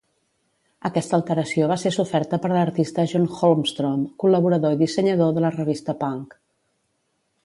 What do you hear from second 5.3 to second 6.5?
de la revista Punk.